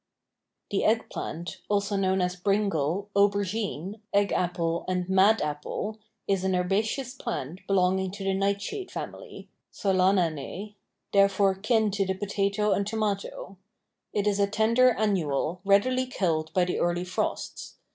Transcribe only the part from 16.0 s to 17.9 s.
killed by the early frosts.